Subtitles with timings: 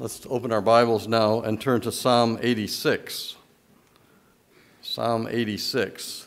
[0.00, 3.36] Let's open our Bibles now and turn to Psalm 86.
[4.80, 6.26] Psalm 86.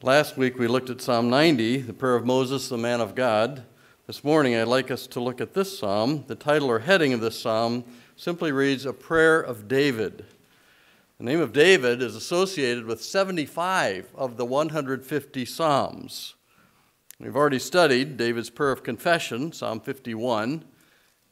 [0.00, 3.64] Last week we looked at Psalm 90, the prayer of Moses, the man of God.
[4.06, 6.24] This morning I'd like us to look at this psalm.
[6.28, 7.84] The title or heading of this psalm
[8.16, 10.24] simply reads, A Prayer of David.
[11.18, 16.36] The name of David is associated with 75 of the 150 psalms.
[17.20, 20.64] We've already studied David's prayer of confession, Psalm 51.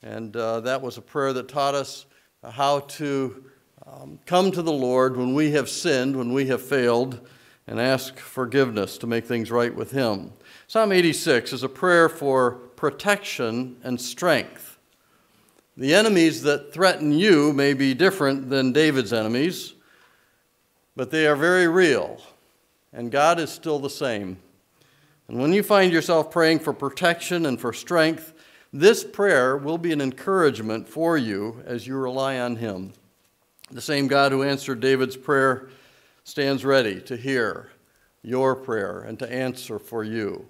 [0.02, 2.06] And uh, that was a prayer that taught us
[2.42, 3.44] how to
[3.86, 7.20] um, come to the Lord when we have sinned, when we have failed,
[7.68, 10.32] and ask forgiveness to make things right with Him.
[10.66, 14.78] Psalm 86 is a prayer for protection and strength.
[15.76, 19.74] The enemies that threaten you may be different than David's enemies,
[20.96, 22.20] but they are very real,
[22.92, 24.38] and God is still the same.
[25.28, 28.34] And when you find yourself praying for protection and for strength,
[28.72, 32.92] this prayer will be an encouragement for you as you rely on Him.
[33.70, 35.68] The same God who answered David's prayer
[36.24, 37.70] stands ready to hear
[38.22, 40.46] your prayer and to answer for you.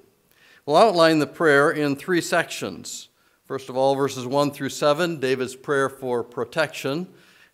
[0.67, 3.09] We'll outline the prayer in three sections.
[3.45, 7.09] First of all, verses 1 through 7, David's prayer for protection.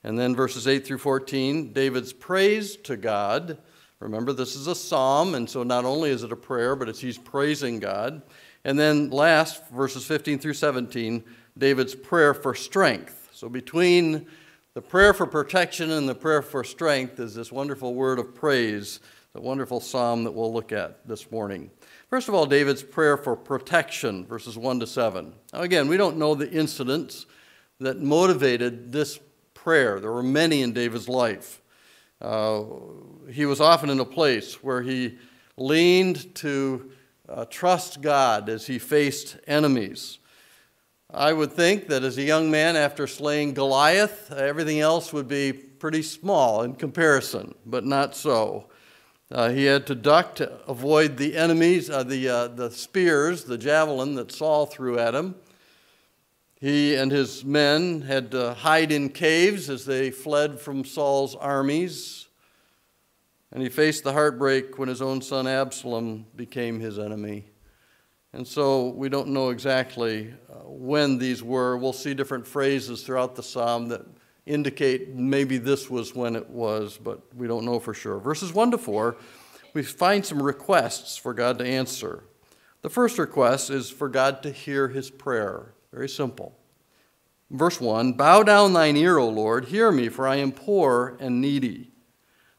[0.04, 3.58] And then verses 8 through 14, David's praise to God.
[4.00, 7.00] Remember, this is a psalm, and so not only is it a prayer, but it's
[7.00, 8.22] he's praising God.
[8.64, 11.24] And then last, verses 15 through 17,
[11.56, 13.28] David's prayer for strength.
[13.32, 14.26] So between
[14.74, 19.00] the prayer for protection and the prayer for strength is this wonderful word of praise,
[19.32, 21.70] the wonderful psalm that we'll look at this morning.
[22.10, 25.32] First of all, David's prayer for protection, verses 1 to 7.
[25.52, 27.26] Now, again, we don't know the incidents
[27.80, 29.20] that motivated this
[29.54, 30.00] prayer.
[30.00, 31.60] There were many in David's life.
[32.20, 32.62] Uh,
[33.30, 35.18] he was often in a place where he
[35.56, 36.90] leaned to
[37.28, 40.18] uh, trust God as he faced enemies.
[41.12, 45.52] I would think that as a young man, after slaying Goliath, everything else would be
[45.52, 48.66] pretty small in comparison, but not so.
[49.30, 53.58] Uh, he had to duck to avoid the enemies, uh, the, uh, the spears, the
[53.58, 55.34] javelin that Saul threw at him.
[56.60, 62.27] He and his men had to hide in caves as they fled from Saul's armies.
[63.52, 67.46] And he faced the heartbreak when his own son Absalom became his enemy.
[68.32, 71.78] And so we don't know exactly uh, when these were.
[71.78, 74.02] We'll see different phrases throughout the psalm that
[74.44, 78.18] indicate maybe this was when it was, but we don't know for sure.
[78.18, 79.16] Verses 1 to 4,
[79.72, 82.24] we find some requests for God to answer.
[82.82, 85.72] The first request is for God to hear his prayer.
[85.92, 86.54] Very simple.
[87.50, 91.40] Verse 1 Bow down thine ear, O Lord, hear me, for I am poor and
[91.40, 91.92] needy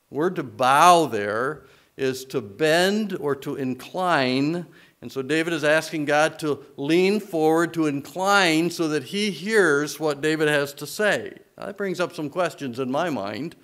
[0.09, 1.63] word to bow there
[1.97, 4.65] is to bend or to incline.
[5.01, 9.99] And so David is asking God to lean forward, to incline, so that he hears
[9.99, 11.37] what David has to say.
[11.57, 13.55] Now, that brings up some questions in my mind.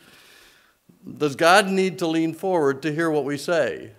[1.18, 3.92] Does God need to lean forward to hear what we say?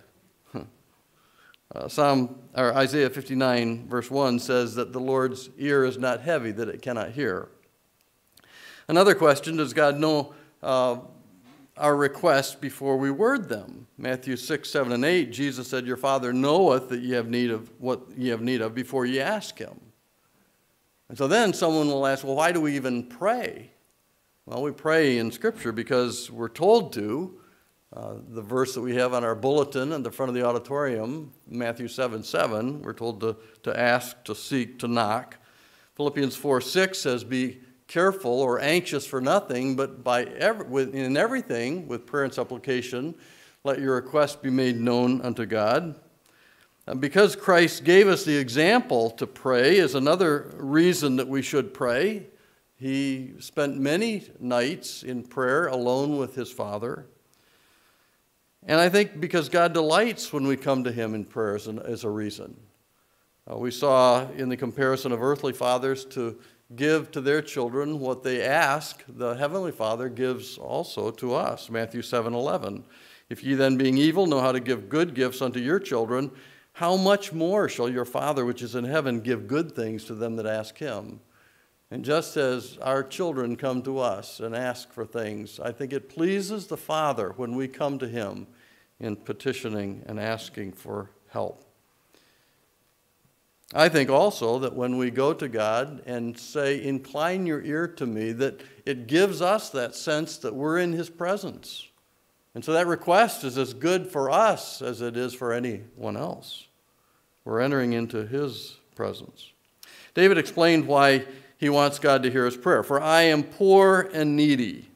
[1.75, 6.53] Uh, Psalm or Isaiah 59 verse 1 says that the Lord's ear is not heavy
[6.53, 7.49] that it cannot hear.
[8.89, 10.33] Another question: Does God know
[10.63, 10.99] uh,
[11.77, 13.87] our requests before we word them.
[13.99, 17.71] Matthew 6, 7, and 8, Jesus said, Your Father knoweth that ye have need of
[17.79, 19.81] what ye have need of before ye ask him.
[21.09, 23.71] And so then someone will ask, Well, why do we even pray?
[24.47, 27.41] Well, we pray in Scripture because we're told to.
[27.93, 31.33] Uh, the verse that we have on our bulletin in the front of the auditorium,
[31.49, 35.37] Matthew 7 7, we're told to, to ask, to seek, to knock.
[35.95, 41.87] Philippians 4 6 says, Be careful or anxious for nothing, but by every, in everything,
[41.87, 43.15] with prayer and supplication,
[43.65, 45.95] let your requests be made known unto God.
[46.87, 51.75] And because Christ gave us the example to pray, is another reason that we should
[51.75, 52.27] pray.
[52.77, 57.07] He spent many nights in prayer alone with his Father.
[58.65, 62.11] And I think because God delights when we come to him in prayer as a
[62.11, 62.57] reason.
[63.51, 66.37] Uh, we saw in the comparison of earthly fathers to
[66.75, 71.71] give to their children what they ask, the Heavenly Father gives also to us.
[71.71, 72.85] Matthew 7 11.
[73.29, 76.31] If ye then, being evil, know how to give good gifts unto your children,
[76.73, 80.37] how much more shall your Father which is in heaven give good things to them
[80.37, 81.21] that ask him?
[81.91, 86.09] And just as our children come to us and ask for things, I think it
[86.09, 88.47] pleases the Father when we come to him
[88.99, 91.66] in petitioning and asking for help.
[93.75, 98.07] I think also that when we go to God and say, Incline your ear to
[98.07, 101.89] me, that it gives us that sense that we're in His presence.
[102.55, 106.69] And so that request is as good for us as it is for anyone else.
[107.45, 109.53] We're entering into His presence.
[110.15, 111.27] David explained why
[111.59, 112.83] he wants God to hear his prayer.
[112.83, 114.89] For I am poor and needy.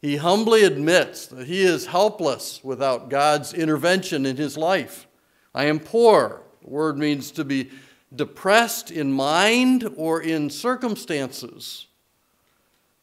[0.00, 5.06] He humbly admits that he is helpless without God's intervention in his life.
[5.54, 6.42] I am poor.
[6.62, 7.70] The word means to be
[8.14, 11.86] depressed in mind or in circumstances.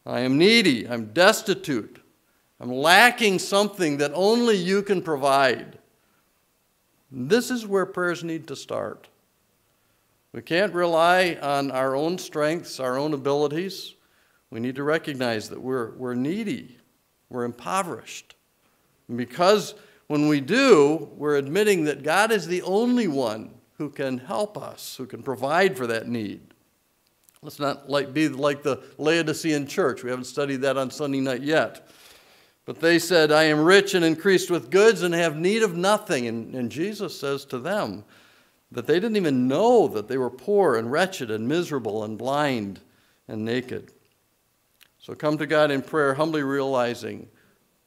[0.06, 0.88] I am needy.
[0.88, 2.01] I'm destitute.
[2.59, 5.77] I'm lacking something that only you can provide.
[7.12, 9.07] This is where prayers need to start.
[10.33, 13.95] We can't rely on our own strengths, our own abilities.
[14.50, 16.77] We need to recognize that we're, we're needy,
[17.30, 18.36] we're impoverished.
[19.07, 19.74] And because
[20.07, 24.95] when we do, we're admitting that God is the only one who can help us,
[24.95, 26.42] who can provide for that need.
[27.42, 30.04] Let's not like, be like the Laodicean church.
[30.04, 31.88] We haven't studied that on Sunday night yet.
[32.65, 36.27] But they said, I am rich and increased with goods and have need of nothing.
[36.27, 38.04] And, and Jesus says to them
[38.71, 42.81] that they didn't even know that they were poor and wretched and miserable and blind
[43.27, 43.94] and naked.
[45.00, 47.30] So come to God in prayer, humbly realizing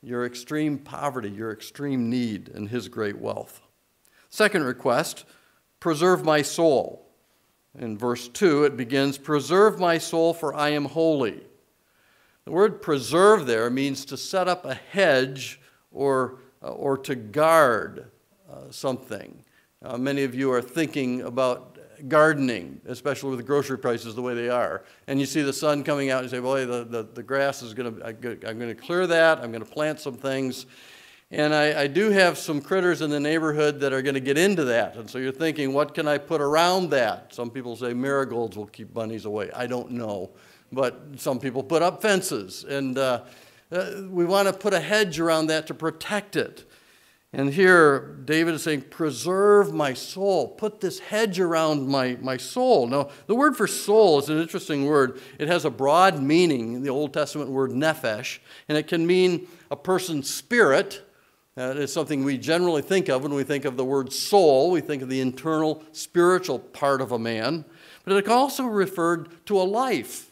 [0.03, 3.61] your extreme poverty, your extreme need, and His great wealth.
[4.29, 5.25] Second request
[5.79, 7.07] preserve my soul.
[7.79, 11.41] In verse 2, it begins, Preserve my soul, for I am holy.
[12.45, 15.61] The word preserve there means to set up a hedge
[15.93, 18.11] or, uh, or to guard
[18.51, 19.45] uh, something.
[19.83, 21.70] Uh, many of you are thinking about
[22.09, 24.85] gardening, especially with the grocery prices the way they are.
[25.07, 27.63] And you see the sun coming out and you say, boy, the, the, the grass
[27.63, 30.67] is going to, I'm going to clear that, I'm going to plant some things.
[31.33, 34.37] And I, I, do have some critters in the neighborhood that are going to get
[34.37, 34.97] into that.
[34.97, 37.33] And so you're thinking, what can I put around that?
[37.33, 39.49] Some people say marigolds will keep bunnies away.
[39.55, 40.31] I don't know
[40.73, 42.65] but some people put up fences.
[42.65, 43.23] And uh,
[43.73, 46.65] uh, we want to put a hedge around that to protect it.
[47.33, 50.49] And here, David is saying, Preserve my soul.
[50.49, 52.89] Put this hedge around my, my soul.
[52.89, 55.21] Now, the word for soul is an interesting word.
[55.39, 59.77] It has a broad meaning, the Old Testament word nephesh, and it can mean a
[59.77, 61.07] person's spirit.
[61.55, 64.73] That is something we generally think of when we think of the word soul.
[64.73, 67.65] We think of the internal spiritual part of a man.
[68.05, 70.27] But it also referred to a life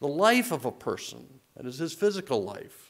[0.00, 2.83] the life of a person, that is his physical life.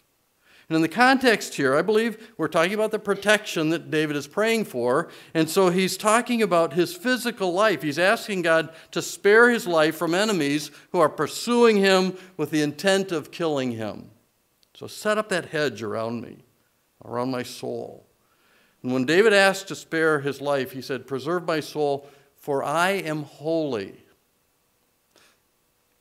[0.68, 4.26] And in the context here, I believe we're talking about the protection that David is
[4.26, 5.10] praying for.
[5.34, 7.82] And so he's talking about his physical life.
[7.82, 12.62] He's asking God to spare his life from enemies who are pursuing him with the
[12.62, 14.10] intent of killing him.
[14.74, 16.38] So set up that hedge around me,
[17.04, 18.06] around my soul.
[18.82, 22.90] And when David asked to spare his life, he said, Preserve my soul, for I
[22.90, 23.94] am holy.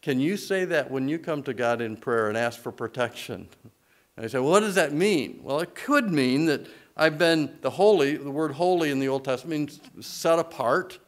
[0.01, 3.47] Can you say that when you come to God in prayer and ask for protection?
[4.15, 5.39] And I say, well, what does that mean?
[5.43, 9.25] Well, it could mean that I've been the holy, the word holy in the Old
[9.25, 10.99] Testament means set apart.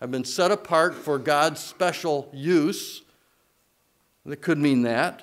[0.00, 3.02] I've been set apart for God's special use.
[4.24, 5.22] That could mean that.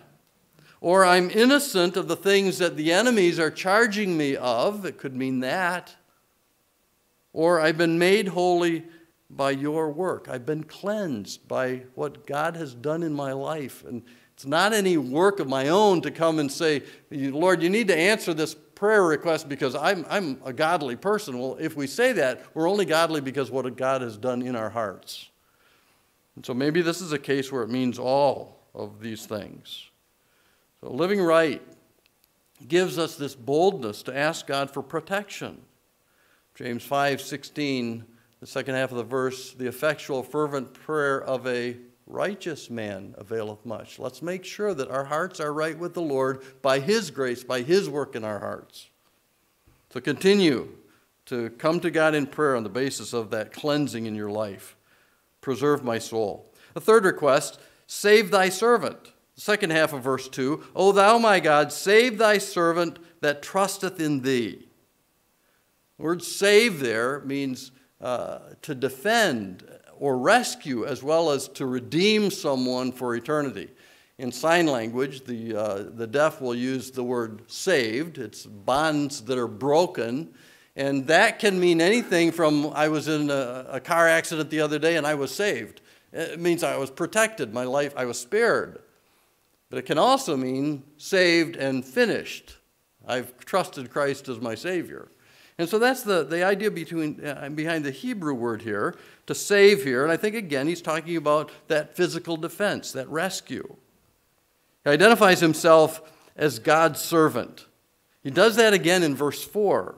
[0.82, 4.86] Or I'm innocent of the things that the enemies are charging me of.
[4.86, 5.96] It could mean that.
[7.34, 8.84] Or I've been made holy
[9.30, 10.28] by your work.
[10.28, 13.84] I've been cleansed by what God has done in my life.
[13.86, 14.04] And
[14.42, 17.96] it's not any work of my own to come and say, Lord, you need to
[17.96, 21.38] answer this prayer request because I'm, I'm a godly person.
[21.38, 24.72] Well, if we say that, we're only godly because what God has done in our
[24.72, 25.30] hearts.
[26.36, 29.92] And so maybe this is a case where it means all of these things.
[30.80, 31.62] So living right
[32.68, 35.62] gives us this boldness to ask God for protection.
[36.56, 38.06] James 5 16
[38.40, 41.78] the second half of the verse, the effectual, fervent prayer of a
[42.08, 44.00] righteous man availeth much.
[44.00, 47.62] Let's make sure that our hearts are right with the Lord by His grace, by
[47.62, 48.90] His work in our hearts.
[49.92, 50.70] So continue
[51.26, 54.76] to come to God in prayer on the basis of that cleansing in your life.
[55.42, 56.52] Preserve my soul.
[56.76, 59.12] A third request save thy servant.
[59.36, 64.00] The second half of verse 2 O thou my God, save thy servant that trusteth
[64.00, 64.68] in thee.
[65.98, 69.64] The word save there means uh, to defend
[70.02, 73.70] or rescue as well as to redeem someone for eternity.
[74.18, 78.18] In sign language, the, uh, the deaf will use the word saved.
[78.18, 80.34] It's bonds that are broken.
[80.76, 84.80] And that can mean anything from I was in a, a car accident the other
[84.80, 85.82] day and I was saved.
[86.12, 88.82] It means I was protected, my life, I was spared.
[89.70, 92.58] But it can also mean saved and finished.
[93.08, 95.10] I've trusted Christ as my Savior.
[95.58, 98.96] And so that's the, the idea between, uh, behind the Hebrew word here,
[99.32, 100.04] to save here.
[100.04, 103.78] And I think, again, he's talking about that physical defense, that rescue.
[104.84, 106.02] He identifies himself
[106.36, 107.66] as God's servant.
[108.24, 109.96] He does that again in verse 4.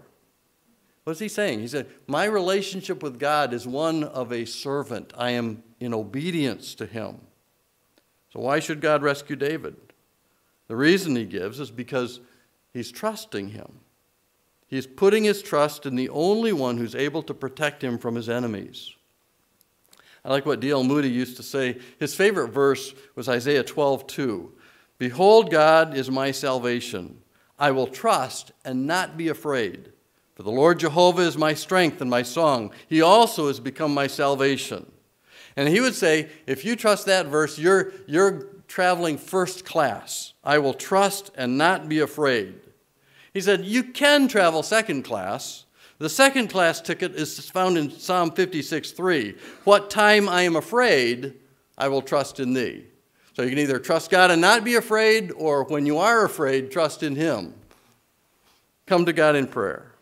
[1.03, 1.59] What's he saying?
[1.59, 5.11] He said, My relationship with God is one of a servant.
[5.17, 7.19] I am in obedience to him.
[8.31, 9.75] So, why should God rescue David?
[10.67, 12.21] The reason he gives is because
[12.71, 13.79] he's trusting him.
[14.67, 18.29] He's putting his trust in the only one who's able to protect him from his
[18.29, 18.95] enemies.
[20.25, 20.83] I like what D.L.
[20.83, 21.77] Moody used to say.
[21.99, 24.51] His favorite verse was Isaiah 12, 2.
[24.97, 27.19] Behold, God is my salvation.
[27.59, 29.91] I will trust and not be afraid.
[30.35, 32.71] For the Lord Jehovah is my strength and my song.
[32.87, 34.91] He also has become my salvation.
[35.55, 40.33] And he would say, if you trust that verse, you're, you're traveling first class.
[40.43, 42.55] I will trust and not be afraid.
[43.33, 45.62] He said, You can travel second class.
[46.03, 49.35] The second class ticket is found in Psalm 56 3.
[49.63, 51.35] What time I am afraid,
[51.77, 52.83] I will trust in thee.
[53.31, 56.71] So you can either trust God and not be afraid, or when you are afraid,
[56.71, 57.53] trust in Him.
[58.85, 59.93] Come to God in prayer.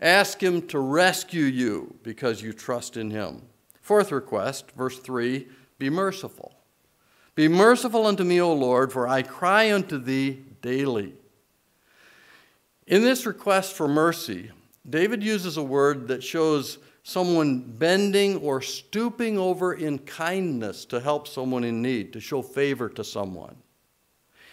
[0.00, 3.42] Ask Him to rescue you because you trust in Him.
[3.82, 5.44] Fourth request, verse 3
[5.80, 6.54] Be merciful.
[7.34, 11.14] Be merciful unto me, O Lord, for I cry unto thee daily.
[12.86, 14.52] In this request for mercy,
[14.90, 21.26] David uses a word that shows someone bending or stooping over in kindness to help
[21.26, 23.56] someone in need, to show favor to someone.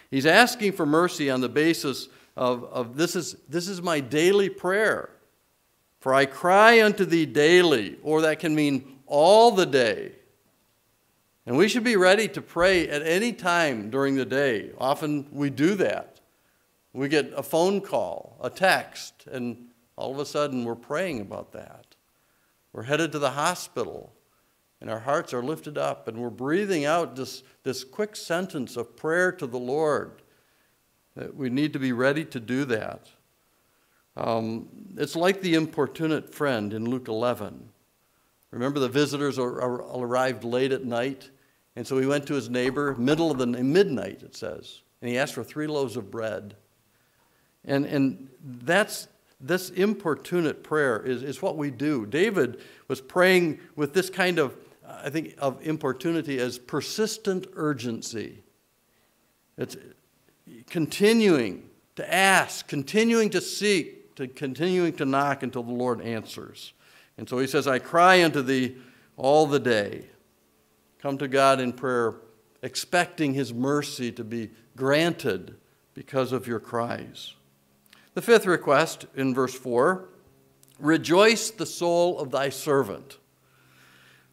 [0.09, 4.49] He's asking for mercy on the basis of, of this, is, this is my daily
[4.49, 5.09] prayer.
[5.99, 10.13] For I cry unto thee daily, or that can mean all the day.
[11.45, 14.71] And we should be ready to pray at any time during the day.
[14.77, 16.19] Often we do that.
[16.93, 19.66] We get a phone call, a text, and
[19.97, 21.95] all of a sudden we're praying about that.
[22.71, 24.13] We're headed to the hospital,
[24.79, 28.95] and our hearts are lifted up, and we're breathing out this, this quick sentence of
[28.95, 30.21] prayer to the Lord.
[31.15, 33.09] That we need to be ready to do that.
[34.15, 37.69] Um, it's like the importunate friend in Luke 11.
[38.51, 41.29] Remember, the visitors are, are, arrived late at night,
[41.75, 45.17] and so he went to his neighbor, middle of the midnight, it says, and he
[45.17, 46.55] asked for three loaves of bread.
[47.65, 49.07] And, and that's
[49.39, 52.05] this importunate prayer is, is what we do.
[52.05, 58.43] David was praying with this kind of, I think, of importunity as persistent urgency.
[59.57, 59.77] It's
[60.69, 66.73] continuing to ask, continuing to seek, to continuing to knock until the Lord answers.
[67.17, 68.77] And so he says, I cry unto thee
[69.17, 70.05] all the day.
[70.99, 72.15] Come to God in prayer,
[72.63, 75.55] expecting his mercy to be granted
[75.93, 77.33] because of your cries.
[78.17, 80.09] The fifth request in verse 4
[80.79, 83.19] Rejoice the soul of thy servant.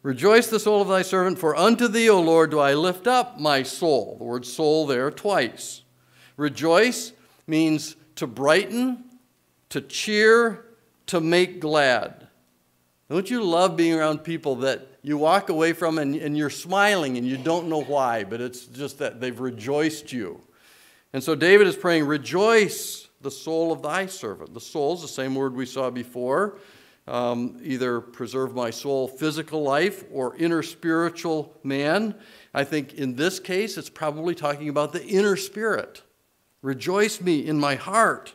[0.01, 3.39] Rejoice the soul of thy servant, for unto thee, O Lord, do I lift up
[3.39, 4.15] my soul.
[4.17, 5.83] The word soul there twice.
[6.35, 7.13] Rejoice
[7.45, 9.03] means to brighten,
[9.69, 10.65] to cheer,
[11.05, 12.27] to make glad.
[13.07, 17.19] Don't you love being around people that you walk away from and, and you're smiling
[17.19, 20.41] and you don't know why, but it's just that they've rejoiced you?
[21.15, 24.53] And so David is praying, Rejoice the soul of thy servant.
[24.53, 26.57] The soul is the same word we saw before.
[27.07, 32.15] Um, either preserve my soul, physical life, or inner spiritual man.
[32.53, 36.03] I think in this case, it's probably talking about the inner spirit.
[36.61, 38.33] Rejoice me in my heart.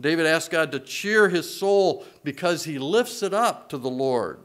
[0.00, 4.38] David asked God to cheer his soul because he lifts it up to the Lord.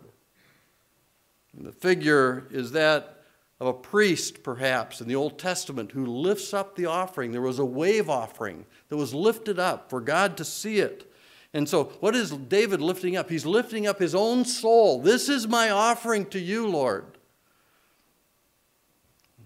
[1.55, 3.14] And the figure is that
[3.59, 7.31] of a priest, perhaps, in the Old Testament who lifts up the offering.
[7.31, 11.11] There was a wave offering that was lifted up for God to see it.
[11.53, 13.29] And so, what is David lifting up?
[13.29, 15.01] He's lifting up his own soul.
[15.01, 17.05] This is my offering to you, Lord.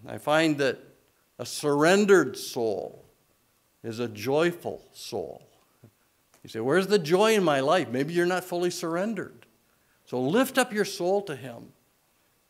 [0.07, 0.79] I find that
[1.37, 3.05] a surrendered soul
[3.83, 5.47] is a joyful soul.
[6.43, 7.89] You say, Where's the joy in my life?
[7.89, 9.45] Maybe you're not fully surrendered.
[10.05, 11.67] So lift up your soul to Him,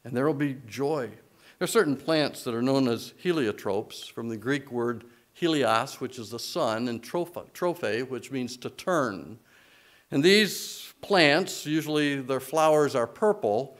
[0.05, 1.09] and there will be joy.
[1.59, 6.17] There are certain plants that are known as heliotropes from the Greek word helios, which
[6.17, 9.37] is the sun, and trophe, which means to turn.
[10.09, 13.77] And these plants, usually their flowers are purple,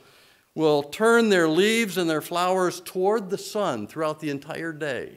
[0.54, 5.16] will turn their leaves and their flowers toward the sun throughout the entire day.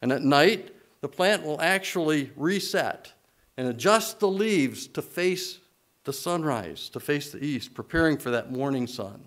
[0.00, 3.12] And at night, the plant will actually reset
[3.56, 5.58] and adjust the leaves to face
[6.04, 9.24] the sunrise, to face the east, preparing for that morning sun.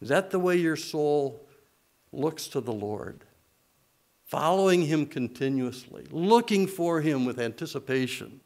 [0.00, 1.46] Is that the way your soul
[2.12, 3.24] looks to the Lord?
[4.26, 8.40] Following Him continuously, looking for Him with anticipation.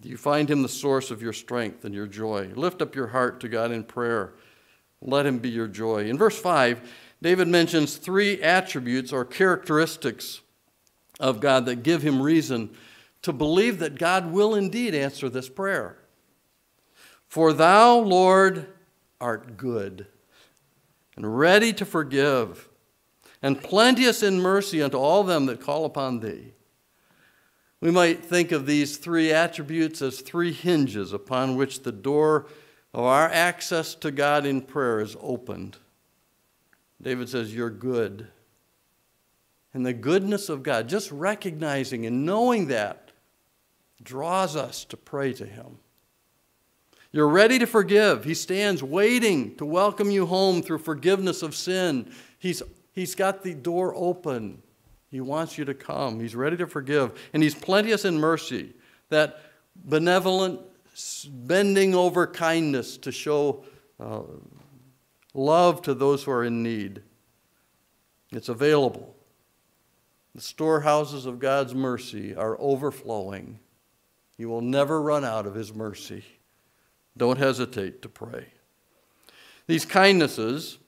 [0.00, 2.50] Do you find Him the source of your strength and your joy?
[2.54, 4.34] Lift up your heart to God in prayer.
[5.00, 6.08] Let Him be your joy.
[6.08, 6.80] In verse 5,
[7.22, 10.40] David mentions three attributes or characteristics
[11.18, 12.70] of God that give him reason
[13.22, 15.98] to believe that God will indeed answer this prayer.
[17.26, 18.66] For thou, Lord,
[19.20, 20.06] art good.
[21.16, 22.68] and ready to forgive,
[23.40, 26.52] and plenteous in mercy unto all them that call upon thee.
[27.80, 32.46] We might think of these three attributes as three hinges upon which the door
[32.92, 35.76] of our access to God in prayer is opened.
[37.00, 38.28] David says, You're good.
[39.74, 43.12] And the goodness of God, just recognizing and knowing that,
[44.02, 45.78] draws us to pray to Him.
[47.16, 48.24] You're ready to forgive.
[48.24, 52.12] He stands waiting to welcome you home through forgiveness of sin.
[52.38, 54.60] He's, he's got the door open.
[55.10, 56.20] He wants you to come.
[56.20, 57.18] He's ready to forgive.
[57.32, 58.74] And He's plenteous in mercy,
[59.08, 59.40] that
[59.74, 60.60] benevolent,
[61.26, 63.64] bending over kindness to show
[63.98, 64.20] uh,
[65.32, 67.00] love to those who are in need.
[68.30, 69.16] It's available.
[70.34, 73.58] The storehouses of God's mercy are overflowing.
[74.36, 76.22] You will never run out of His mercy.
[77.16, 78.46] Don't hesitate to pray.
[79.66, 80.78] These kindnesses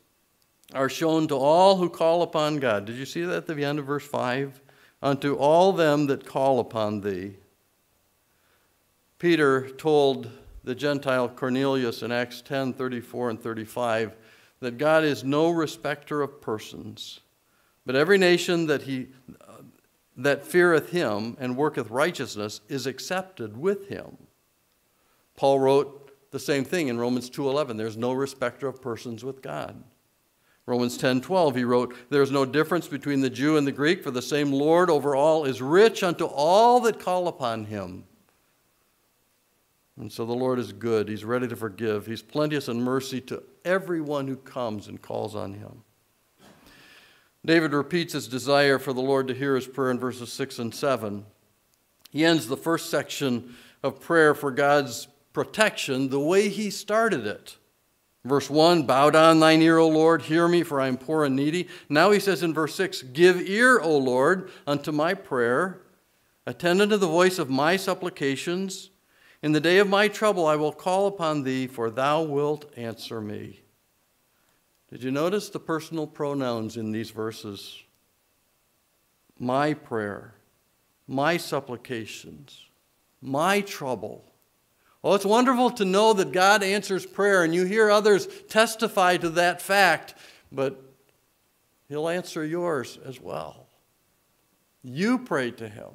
[0.74, 2.84] are shown to all who call upon God.
[2.84, 4.60] Did you see that at the end of verse 5?
[5.02, 7.36] Unto all them that call upon thee.
[9.18, 10.30] Peter told
[10.64, 14.14] the Gentile Cornelius in Acts 10 34 and 35
[14.60, 17.20] that God is no respecter of persons,
[17.86, 19.06] but every nation that, he,
[20.16, 24.16] that feareth him and worketh righteousness is accepted with him.
[25.36, 27.76] Paul wrote the same thing in Romans 2:11.
[27.76, 29.82] There's no respecter of persons with God.
[30.66, 34.10] Romans 10:12 he wrote, "There is no difference between the Jew and the Greek, for
[34.10, 38.04] the same Lord over all is rich unto all that call upon him."
[39.98, 41.08] And so the Lord is good.
[41.08, 42.06] He's ready to forgive.
[42.06, 45.82] He's plenteous in mercy to everyone who comes and calls on him.
[47.44, 50.74] David repeats his desire for the Lord to hear his prayer in verses 6 and
[50.74, 51.24] 7.
[52.10, 55.08] He ends the first section of prayer for God's
[55.38, 57.58] protection the way he started it.
[58.24, 61.36] Verse 1 Bow down thine ear, O Lord, hear me, for I am poor and
[61.36, 61.68] needy.
[61.88, 65.82] Now he says in verse 6 Give ear, O Lord, unto my prayer,
[66.44, 68.90] attend unto the voice of my supplications.
[69.40, 73.20] In the day of my trouble I will call upon thee, for thou wilt answer
[73.20, 73.60] me.
[74.90, 77.80] Did you notice the personal pronouns in these verses?
[79.38, 80.34] My prayer,
[81.06, 82.64] my supplications,
[83.22, 84.24] my trouble.
[85.02, 89.30] Well, it's wonderful to know that God answers prayer, and you hear others testify to
[89.30, 90.14] that fact,
[90.50, 90.82] but
[91.88, 93.68] He'll answer yours as well.
[94.82, 95.90] You pray to Him,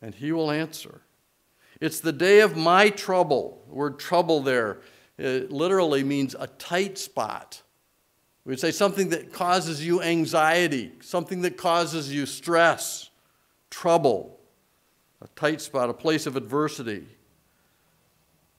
[0.00, 1.02] and He will answer.
[1.80, 3.62] It's the day of my trouble.
[3.68, 4.80] The word trouble there
[5.18, 7.62] it literally means a tight spot.
[8.44, 13.10] We would say something that causes you anxiety, something that causes you stress,
[13.68, 14.38] trouble,
[15.20, 17.04] a tight spot, a place of adversity.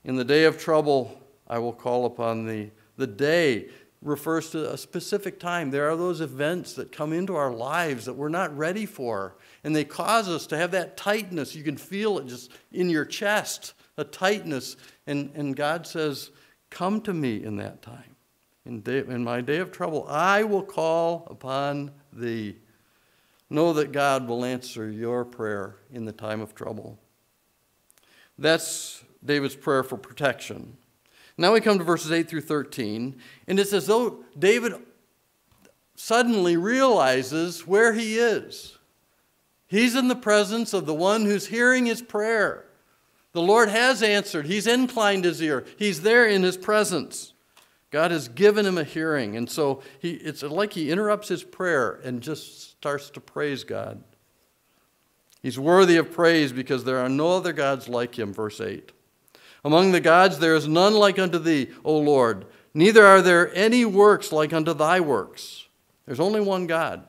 [0.04, 2.70] In the day of trouble, I will call upon thee.
[2.96, 3.68] The day
[4.02, 5.70] refers to a specific time.
[5.70, 9.76] There are those events that come into our lives that we're not ready for, and
[9.76, 11.54] they cause us to have that tightness.
[11.54, 14.76] You can feel it just in your chest, a tightness.
[15.06, 16.30] And, and God says,
[16.70, 18.16] Come to me in that time.
[18.64, 22.56] In, day, in my day of trouble, I will call upon thee.
[23.50, 26.98] Know that God will answer your prayer in the time of trouble.
[28.38, 30.76] That's David's prayer for protection.
[31.36, 34.74] Now we come to verses 8 through 13, and it's as though David
[35.94, 38.78] suddenly realizes where he is.
[39.66, 42.64] He's in the presence of the one who's hearing his prayer.
[43.32, 44.46] The Lord has answered.
[44.46, 45.64] He's inclined his ear.
[45.78, 47.32] He's there in his presence.
[47.90, 49.36] God has given him a hearing.
[49.36, 54.02] And so he, it's like he interrupts his prayer and just starts to praise God.
[55.42, 58.92] He's worthy of praise because there are no other gods like him, verse 8.
[59.64, 63.84] Among the gods there is none like unto thee, O Lord, neither are there any
[63.84, 65.66] works like unto thy works.
[66.06, 67.06] There's only one God.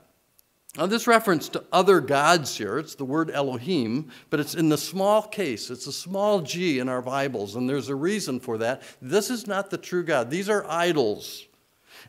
[0.77, 4.77] Now, this reference to other gods here, it's the word Elohim, but it's in the
[4.77, 5.69] small case.
[5.69, 8.81] It's a small g in our Bibles, and there's a reason for that.
[9.01, 11.45] This is not the true God, these are idols.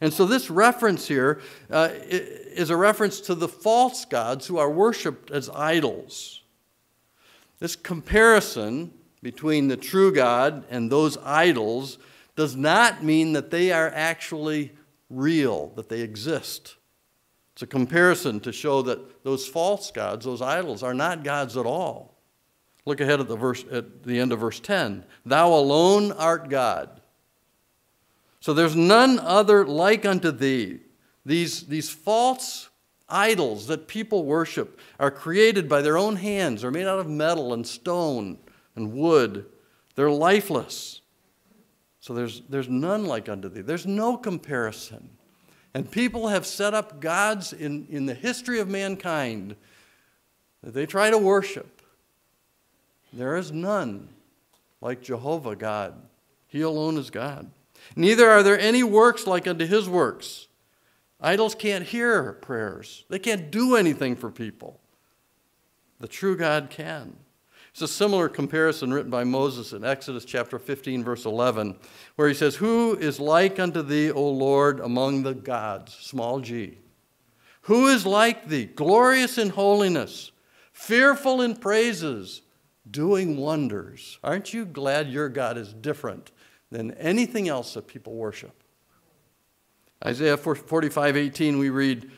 [0.00, 4.70] And so, this reference here uh, is a reference to the false gods who are
[4.70, 6.42] worshiped as idols.
[7.58, 11.98] This comparison between the true God and those idols
[12.34, 14.72] does not mean that they are actually
[15.08, 16.76] real, that they exist.
[17.54, 21.66] It's a comparison to show that those false gods, those idols, are not gods at
[21.66, 22.18] all.
[22.84, 25.04] Look ahead at the verse at the end of verse 10.
[25.24, 27.00] Thou alone art God.
[28.40, 30.80] So there's none other like unto thee.
[31.24, 32.70] These, these false
[33.08, 37.54] idols that people worship are created by their own hands, are made out of metal
[37.54, 38.38] and stone
[38.76, 39.46] and wood.
[39.94, 41.00] They're lifeless.
[42.00, 43.60] So there's, there's none like unto thee.
[43.60, 45.10] There's no comparison.
[45.74, 49.56] And people have set up gods in, in the history of mankind
[50.62, 51.82] that they try to worship.
[53.12, 54.08] There is none
[54.80, 55.94] like Jehovah God.
[56.48, 57.50] He alone is God.
[57.96, 60.48] Neither are there any works like unto his works.
[61.20, 64.80] Idols can't hear prayers, they can't do anything for people.
[66.00, 67.16] The true God can.
[67.72, 71.74] It's a similar comparison written by Moses in Exodus chapter 15, verse 11,
[72.16, 75.94] where he says, Who is like unto thee, O Lord, among the gods?
[75.94, 76.78] Small g.
[77.62, 80.32] Who is like thee, glorious in holiness,
[80.72, 82.42] fearful in praises,
[82.90, 84.18] doing wonders?
[84.22, 86.30] Aren't you glad your God is different
[86.70, 88.62] than anything else that people worship?
[90.04, 92.10] Isaiah 45, 18, we read,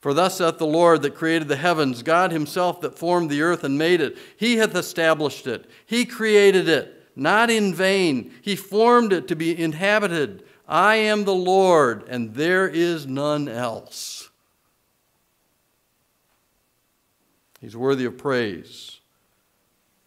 [0.00, 3.64] for thus saith the Lord that created the heavens, God himself that formed the earth
[3.64, 4.16] and made it.
[4.36, 5.68] He hath established it.
[5.84, 8.32] He created it, not in vain.
[8.40, 10.44] He formed it to be inhabited.
[10.66, 14.30] I am the Lord, and there is none else.
[17.60, 19.00] He's worthy of praise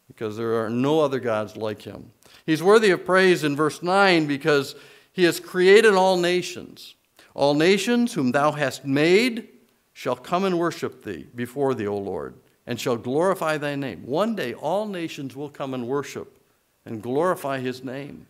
[0.07, 2.11] because there are no other gods like him.
[2.47, 4.73] He's worthy of praise in verse 9 because
[5.11, 6.95] he has created all nations.
[7.35, 9.49] All nations whom thou hast made
[9.93, 14.05] shall come and worship thee before thee, O Lord, and shall glorify thy name.
[14.05, 16.39] One day all nations will come and worship
[16.85, 18.27] and glorify his name.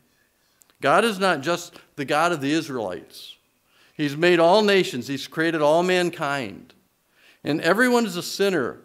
[0.81, 3.37] God is not just the God of the Israelites.
[3.95, 6.73] He's made all nations, He's created all mankind.
[7.43, 8.79] And everyone is a sinner.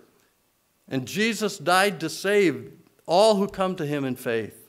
[0.88, 2.72] And Jesus died to save
[3.06, 4.67] all who come to Him in faith.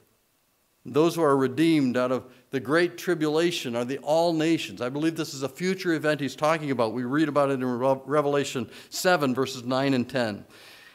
[0.94, 4.82] Those who are redeemed out of the great tribulation are the all nations.
[4.82, 6.94] I believe this is a future event he's talking about.
[6.94, 10.46] We read about it in Revelation 7, verses 9 and 10.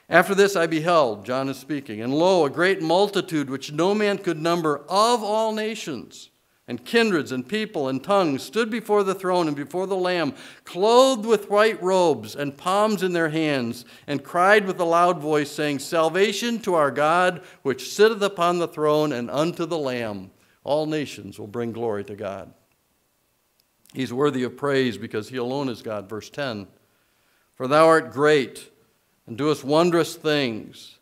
[0.09, 4.19] After this I beheld, John is speaking, and lo, a great multitude which no man
[4.19, 6.31] could number of all nations
[6.67, 11.27] and kindreds and people and tongues stood before the throne and before the Lamb, clothed
[11.27, 15.79] with white robes and palms in their hands, and cried with a loud voice, saying,
[15.79, 20.31] Salvation to our God, which sitteth upon the throne, and unto the Lamb
[20.65, 22.53] all nations will bring glory to God.
[23.93, 26.09] He's worthy of praise because he alone is God.
[26.09, 26.67] Verse 10
[27.55, 28.71] For thou art great
[29.27, 30.99] and doest wondrous things.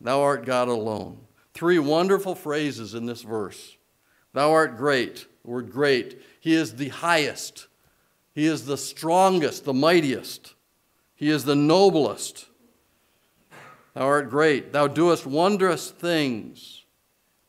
[0.00, 1.18] Thou art God alone.
[1.54, 3.75] Three wonderful phrases in this verse.
[4.36, 5.26] Thou art great.
[5.44, 6.20] The word great.
[6.40, 7.68] He is the highest.
[8.34, 10.52] He is the strongest, the mightiest.
[11.14, 12.44] He is the noblest.
[13.94, 14.74] Thou art great.
[14.74, 16.84] Thou doest wondrous things.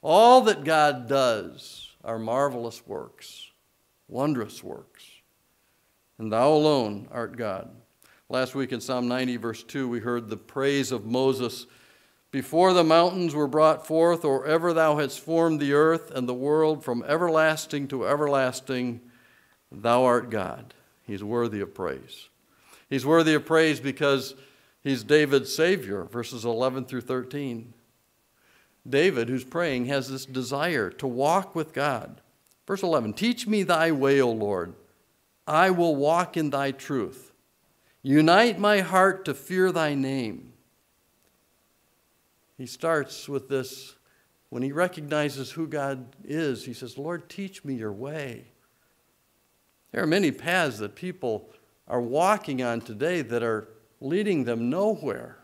[0.02, 3.52] All that God does are marvelous works,
[4.08, 5.04] wondrous works.
[6.18, 7.70] And thou alone art God.
[8.30, 11.66] Last week in Psalm 90, verse 2, we heard the praise of Moses.
[12.38, 16.36] Before the mountains were brought forth, or ever thou hadst formed the earth and the
[16.36, 19.02] world from everlasting to everlasting,
[19.72, 20.76] thou art God.
[21.02, 22.30] He's worthy of praise.
[22.92, 24.36] He's worthy of praise because
[24.84, 27.74] he's David's Savior, verses 11 through 13.
[28.88, 32.22] David, who's praying, has this desire to walk with God.
[32.68, 34.76] Verse 11 Teach me thy way, O Lord.
[35.48, 37.32] I will walk in thy truth.
[38.04, 40.54] Unite my heart to fear thy name.
[42.58, 43.96] He starts with this
[44.50, 46.66] when he recognizes who God is.
[46.66, 48.46] He says, Lord, teach me your way.
[49.92, 51.50] There are many paths that people
[51.88, 53.70] are walking on today that are
[54.02, 55.38] leading them nowhere.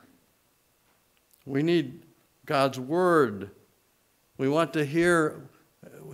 [1.46, 2.04] We need
[2.46, 3.52] God's word.
[4.38, 5.50] We want to hear,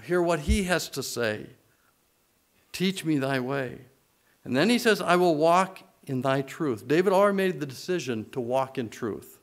[0.03, 1.47] hear what he has to say.
[2.71, 3.79] Teach me thy way.
[4.43, 6.87] And then he says, I will walk in thy truth.
[6.87, 9.38] David already made the decision to walk in truth.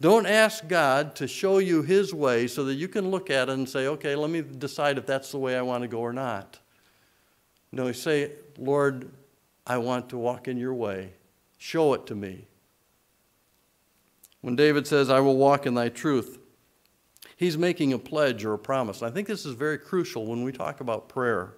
[0.00, 3.52] Don't ask God to show you his way so that you can look at it
[3.52, 6.12] and say, okay, let me decide if that's the way I want to go or
[6.12, 6.58] not.
[7.72, 9.10] No, say, Lord,
[9.66, 11.12] I want to walk in your way.
[11.58, 12.46] Show it to me.
[14.42, 16.38] When David says, I will walk in thy truth,
[17.36, 19.02] he's making a pledge or a promise.
[19.02, 21.54] I think this is very crucial when we talk about prayer.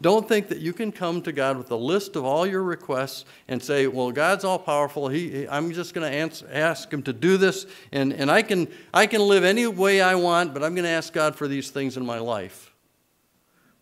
[0.00, 3.24] Don't think that you can come to God with a list of all your requests
[3.48, 5.08] and say, Well, God's all powerful.
[5.08, 9.06] He, I'm just going to ask Him to do this, and, and I, can, I
[9.06, 11.96] can live any way I want, but I'm going to ask God for these things
[11.96, 12.72] in my life.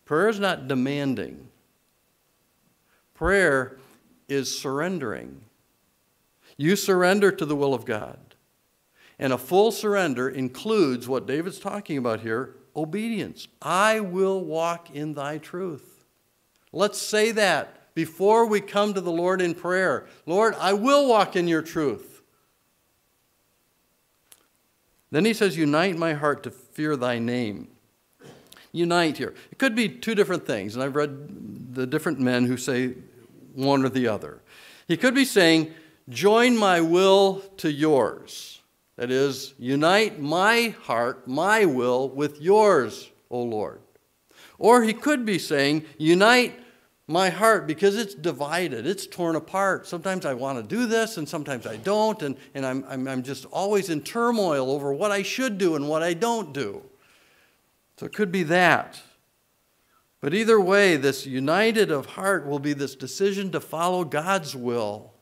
[0.05, 1.49] Prayer is not demanding,
[3.15, 3.79] prayer
[4.29, 5.43] is surrendering.
[6.61, 8.19] You surrender to the will of God.
[9.19, 13.49] And a full surrender includes what David's talking about here obedience.
[13.61, 15.88] I will walk in thy truth.
[16.73, 20.07] Let's say that before we come to the Lord in prayer.
[20.27, 22.23] Lord, I will walk in your truth.
[25.11, 27.69] Then he says, Unite my heart to fear thy name.
[28.73, 29.35] unite here?
[29.51, 32.95] It could be two different things, and I've read the different men who say
[33.55, 34.43] one or the other.
[34.87, 35.73] He could be saying,
[36.09, 38.61] Join my will to yours.
[38.97, 43.81] That is, unite my heart, my will, with yours, O Lord.
[44.59, 46.59] Or he could be saying, Unite
[47.07, 49.87] my heart because it's divided, it's torn apart.
[49.87, 53.23] Sometimes I want to do this and sometimes I don't, and, and I'm, I'm, I'm
[53.23, 56.83] just always in turmoil over what I should do and what I don't do.
[57.97, 59.01] So it could be that.
[60.21, 65.15] But either way, this united of heart will be this decision to follow God's will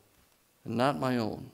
[0.65, 1.53] and not my own.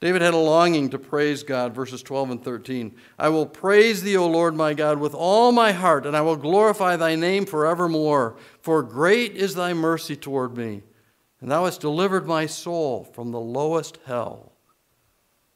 [0.00, 2.94] David had a longing to praise God, verses 12 and 13.
[3.18, 6.36] I will praise thee, O Lord my God, with all my heart, and I will
[6.36, 8.36] glorify thy name forevermore.
[8.62, 10.82] For great is thy mercy toward me,
[11.42, 14.52] and thou hast delivered my soul from the lowest hell.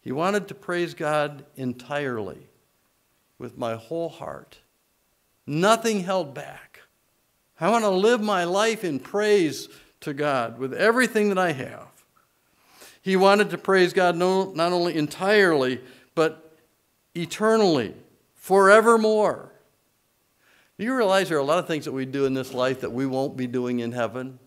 [0.02, 2.50] He wanted to praise God entirely,
[3.38, 4.59] with my whole heart,
[5.46, 6.80] nothing held back.
[7.59, 11.93] I want to live my life in praise to God with everything that I have.
[13.05, 15.79] He wanted to praise God not only entirely,
[16.14, 16.57] but
[17.14, 17.95] eternally,
[18.33, 19.53] forevermore.
[20.79, 22.81] Do you realize there are a lot of things that we do in this life
[22.81, 24.38] that we won't be doing in heaven?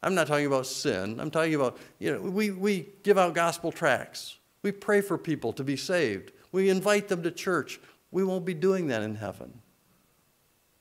[0.00, 1.18] I'm not talking about sin.
[1.18, 4.36] I'm talking about, you know, we, we give out gospel tracts.
[4.62, 6.30] We pray for people to be saved.
[6.52, 7.80] We invite them to church.
[8.12, 9.60] We won't be doing that in heaven.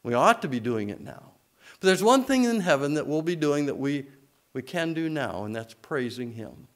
[0.03, 1.31] We ought to be doing it now.
[1.79, 4.05] But there's one thing in heaven that we'll be doing that we,
[4.53, 6.67] we can do now, and that's praising Him.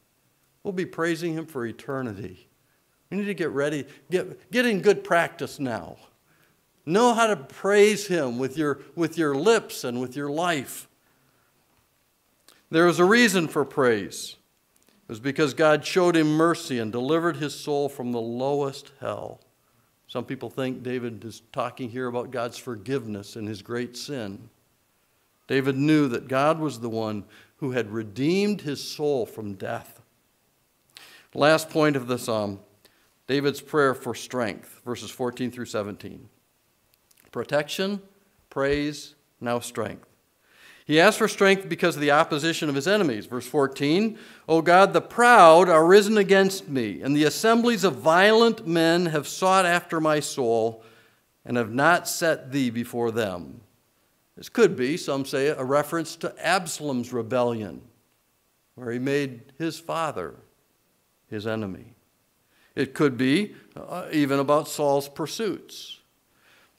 [0.64, 2.48] We'll be praising Him for eternity.
[3.10, 5.98] We need to get ready, get, get in good practice now.
[6.86, 10.88] Know how to praise Him with your, with your lips and with your life.
[12.72, 14.38] There is a reason for praise.
[14.88, 19.42] It was because God showed him mercy and delivered his soul from the lowest hell.
[20.08, 24.50] Some people think David is talking here about God's forgiveness and his great sin.
[25.48, 27.26] David knew that God was the one
[27.58, 30.01] who had redeemed his soul from death.
[31.34, 32.60] Last point of the psalm um,
[33.28, 36.28] David's prayer for strength, verses 14 through 17.
[37.32, 38.02] Protection,
[38.50, 40.06] praise, now strength.
[40.84, 43.28] He asks for strength because of the opposition of his enemies.
[43.28, 48.68] Verse 14 O God, the proud are risen against me, and the assemblies of violent
[48.68, 50.84] men have sought after my soul,
[51.46, 53.62] and have not set thee before them.
[54.36, 57.82] This could be, some say, a reference to Absalom's rebellion,
[58.76, 60.36] where he made his father
[61.32, 61.96] his enemy.
[62.76, 66.00] It could be uh, even about Saul's pursuits.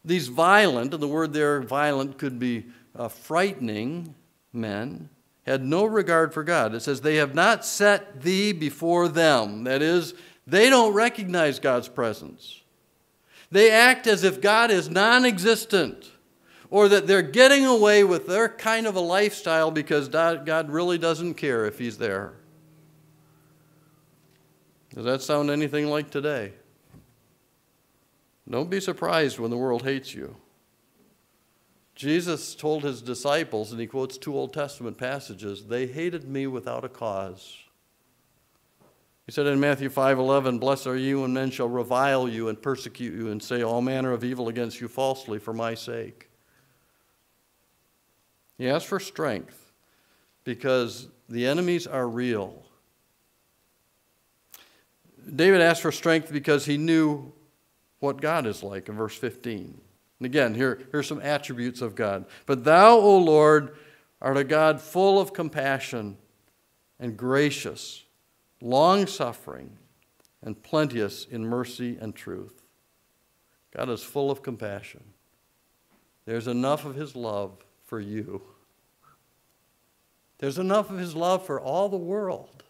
[0.04, 4.14] These violent, and the word there, violent, could be uh, frightening
[4.52, 5.08] men,
[5.46, 6.74] had no regard for God.
[6.74, 9.64] It says, They have not set thee before them.
[9.64, 10.14] That is,
[10.46, 12.60] they don't recognize God's presence.
[13.50, 16.10] They act as if God is non existent
[16.70, 21.34] or that they're getting away with their kind of a lifestyle because God really doesn't
[21.34, 22.32] care if He's there.
[24.94, 26.52] Does that sound anything like today?
[28.48, 30.36] Don't be surprised when the world hates you.
[31.94, 36.84] Jesus told his disciples, and he quotes two Old Testament passages, they hated me without
[36.84, 37.56] a cause.
[39.26, 43.14] He said in Matthew 5:11, "Blessed are you when men shall revile you and persecute
[43.14, 46.28] you and say all manner of evil against you falsely for my sake."
[48.58, 49.72] He asked for strength
[50.44, 52.66] because the enemies are real.
[55.34, 57.32] David asked for strength because he knew
[58.00, 59.80] what God is like in verse 15.
[60.18, 62.26] And again, here, here's some attributes of God.
[62.46, 63.76] But thou, O Lord,
[64.20, 66.16] art a God full of compassion
[66.98, 68.04] and gracious,
[68.60, 69.76] long suffering,
[70.42, 72.62] and plenteous in mercy and truth.
[73.76, 75.02] God is full of compassion.
[76.24, 78.42] There's enough of his love for you.
[80.38, 82.62] There's enough of his love for all the world.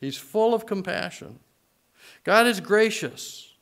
[0.00, 1.38] He's full of compassion.
[2.24, 3.52] God is gracious.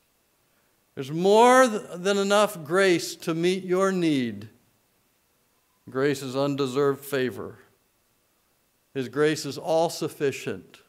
[0.95, 4.49] There's more than enough grace to meet your need.
[5.89, 7.59] Grace is undeserved favor.
[8.95, 10.81] His grace is all sufficient.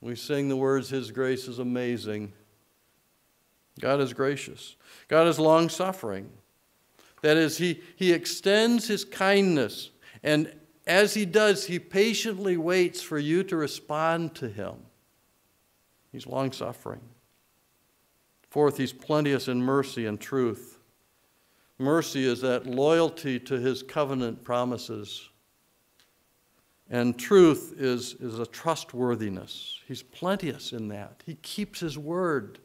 [0.00, 2.32] We sing the words, His grace is amazing.
[3.80, 4.76] God is gracious.
[5.08, 6.30] God is long suffering.
[7.22, 9.90] That is, he, he extends His kindness,
[10.22, 10.52] and
[10.86, 14.74] as He does, He patiently waits for you to respond to Him.
[16.16, 17.02] He's long suffering.
[18.48, 20.78] Fourth, he's plenteous in mercy and truth.
[21.76, 25.28] Mercy is that loyalty to his covenant promises.
[26.88, 29.82] And truth is, is a trustworthiness.
[29.86, 31.22] He's plenteous in that.
[31.26, 32.60] He keeps his word,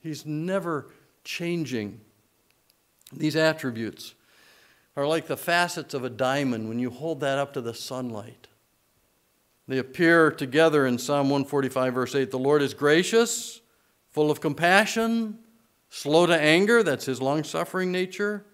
[0.00, 0.90] he's never
[1.22, 2.00] changing.
[3.12, 4.16] These attributes
[4.96, 8.48] are like the facets of a diamond when you hold that up to the sunlight.
[9.72, 12.30] They appear together in Psalm 145, verse 8.
[12.30, 13.62] The Lord is gracious,
[14.10, 15.38] full of compassion,
[15.88, 18.44] slow to anger, that's his long suffering nature,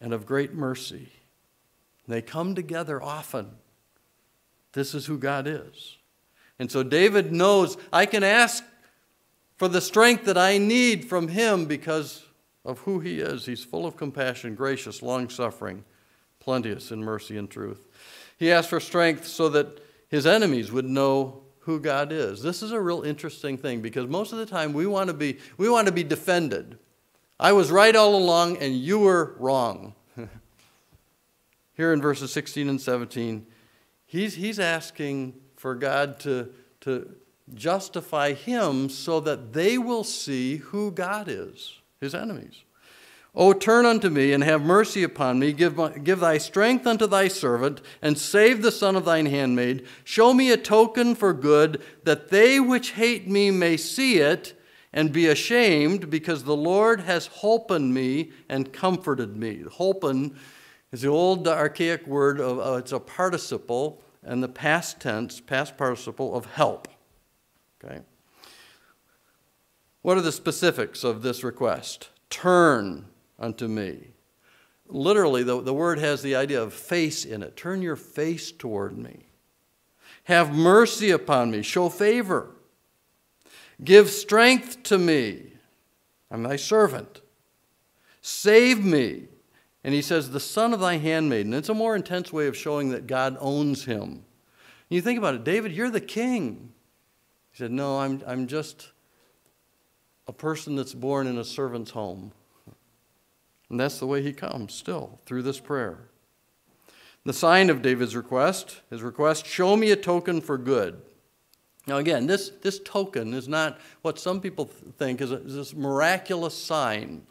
[0.00, 1.12] and of great mercy.
[2.08, 3.50] They come together often.
[4.72, 5.98] This is who God is.
[6.58, 8.64] And so David knows I can ask
[9.58, 12.24] for the strength that I need from him because
[12.64, 13.44] of who he is.
[13.44, 15.84] He's full of compassion, gracious, long suffering,
[16.40, 17.86] plenteous in mercy and truth.
[18.38, 22.42] He asks for strength so that his enemies would know who God is.
[22.42, 25.38] This is a real interesting thing because most of the time we want to be
[25.56, 26.78] we want to be defended.
[27.38, 29.94] I was right all along and you were wrong.
[31.74, 33.46] Here in verses 16 and 17,
[34.06, 36.50] he's, he's asking for God to,
[36.82, 37.14] to
[37.54, 42.62] justify him so that they will see who God is, his enemies.
[43.38, 45.52] O turn unto me and have mercy upon me.
[45.52, 49.86] Give, my, give thy strength unto thy servant, and save the son of thine handmaid.
[50.04, 54.58] Show me a token for good, that they which hate me may see it
[54.90, 59.64] and be ashamed, because the Lord has holpen me and comforted me.
[59.70, 60.34] Holpen
[60.90, 65.76] is the old archaic word of uh, it's a participle and the past tense, past
[65.76, 66.88] participle of help.
[67.84, 68.00] Okay.
[70.00, 72.08] What are the specifics of this request?
[72.30, 73.06] Turn
[73.38, 74.08] unto me.
[74.88, 77.56] Literally, the, the word has the idea of face in it.
[77.56, 79.26] Turn your face toward me.
[80.24, 81.62] Have mercy upon me.
[81.62, 82.50] Show favor.
[83.82, 85.52] Give strength to me.
[86.30, 87.20] I'm thy servant.
[88.22, 89.28] Save me.
[89.84, 91.54] And he says, The son of thy handmaiden.
[91.54, 94.02] It's a more intense way of showing that God owns him.
[94.02, 94.24] And
[94.88, 96.72] you think about it, David, you're the king.
[97.52, 98.90] He said, No, I'm, I'm just
[100.26, 102.32] a person that's born in a servant's home.
[103.70, 106.08] And that's the way he comes still through this prayer.
[107.24, 111.02] The sign of David's request, his request, show me a token for good.
[111.86, 115.74] Now, again, this, this token is not what some people think is, a, is this
[115.74, 117.26] miraculous sign.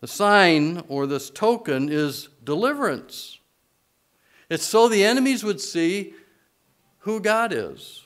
[0.00, 3.38] The sign or this token is deliverance.
[4.50, 6.14] It's so the enemies would see
[7.00, 8.04] who God is.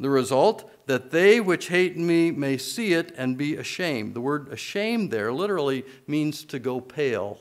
[0.00, 4.14] The result, that they which hate me may see it and be ashamed.
[4.14, 7.38] The word ashamed there literally means to go pale.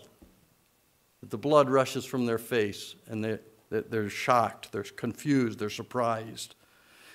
[1.21, 6.55] That the blood rushes from their face and they, they're shocked, they're confused, they're surprised.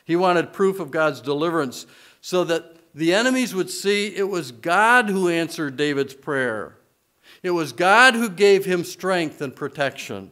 [0.07, 1.87] He wanted proof of God's deliverance
[2.23, 6.79] so that the enemies would see it was God who answered David's prayer.
[7.43, 10.31] It was God who gave him strength and protection.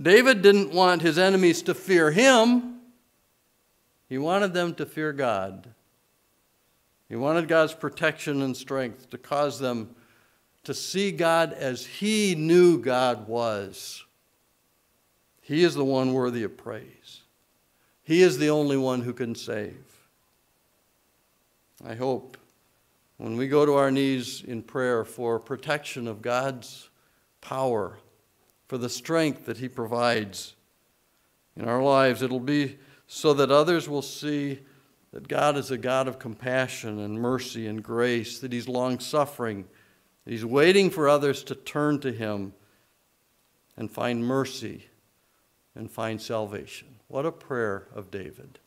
[0.00, 2.77] David didn't want his enemies to fear him.
[4.08, 5.68] He wanted them to fear God.
[7.08, 9.94] He wanted God's protection and strength to cause them
[10.64, 14.04] to see God as he knew God was.
[15.40, 17.22] He is the one worthy of praise.
[18.02, 19.84] He is the only one who can save.
[21.86, 22.36] I hope
[23.18, 26.88] when we go to our knees in prayer for protection of God's
[27.40, 27.98] power,
[28.66, 30.54] for the strength that He provides
[31.56, 34.60] in our lives, it'll be so that others will see
[35.12, 39.64] that God is a God of compassion and mercy and grace, that He's long suffering,
[40.24, 42.52] that He's waiting for others to turn to Him
[43.76, 44.86] and find mercy
[45.74, 46.88] and find salvation.
[47.08, 48.58] What a prayer of David.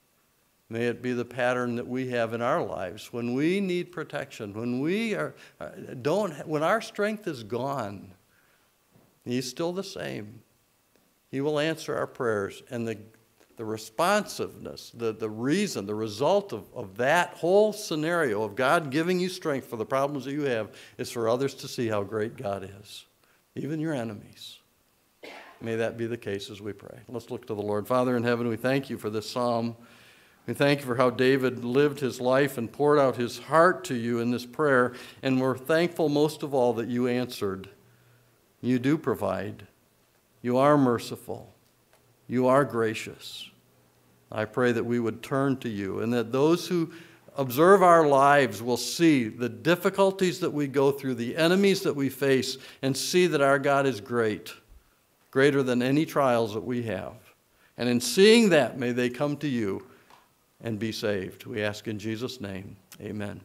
[0.70, 4.54] May it be the pattern that we have in our lives when we need protection,
[4.54, 5.70] when we are, uh,
[6.02, 8.14] don't, when our strength is gone.
[9.24, 10.42] He's still the same.
[11.30, 12.98] He will answer our prayers, and the
[13.62, 19.20] the responsiveness, the, the reason, the result of, of that whole scenario of God giving
[19.20, 22.36] you strength for the problems that you have is for others to see how great
[22.36, 23.06] God is,
[23.54, 24.58] even your enemies.
[25.62, 27.02] May that be the case as we pray.
[27.08, 27.88] Let's look to the Lord.
[27.88, 29.76] Father in heaven, we thank you for this psalm.
[30.48, 33.94] We thank you for how David lived his life and poured out his heart to
[33.94, 34.96] you in this prayer.
[35.22, 37.70] And we're thankful most of all that you answered.
[38.60, 39.68] You do provide,
[40.42, 41.54] you are merciful,
[42.28, 43.51] you are gracious.
[44.32, 46.92] I pray that we would turn to you and that those who
[47.38, 52.10] observe our lives will see the difficulties that we go through, the enemies that we
[52.10, 54.54] face, and see that our God is great,
[55.32, 57.14] greater than any trials that we have.
[57.78, 59.86] And in seeing that, may they come to you
[60.62, 61.46] and be saved.
[61.46, 63.42] We ask in Jesus' name, amen.